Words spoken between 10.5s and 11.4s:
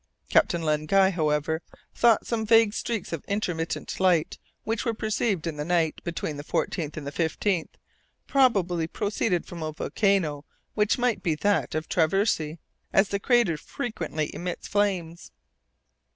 which might be